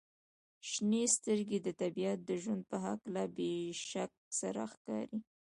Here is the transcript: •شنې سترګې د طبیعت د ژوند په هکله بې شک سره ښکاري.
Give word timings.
•شنې 0.69 1.03
سترګې 1.15 1.57
د 1.61 1.67
طبیعت 1.81 2.19
د 2.25 2.31
ژوند 2.41 2.61
په 2.69 2.77
هکله 2.85 3.23
بې 3.35 3.53
شک 3.89 4.11
سره 4.39 4.61
ښکاري. 4.71 5.19